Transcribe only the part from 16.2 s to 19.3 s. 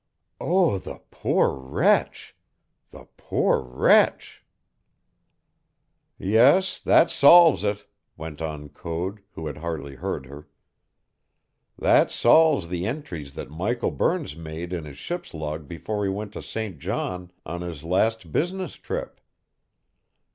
to St. John on his last business trip.